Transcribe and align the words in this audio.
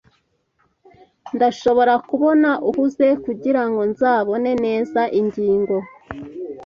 Ndashobora 1.35 1.93
kubona 2.09 2.49
uhuze, 2.69 3.07
kugirango 3.25 3.81
nzabone 3.91 4.51
neza 4.65 5.01
ingingo 5.19 5.75